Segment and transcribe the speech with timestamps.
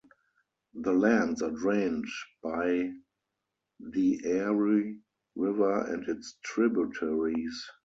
[0.73, 2.07] The lands are drained
[2.41, 2.91] by
[3.79, 4.95] the Aare
[5.35, 7.61] river and its tributaries.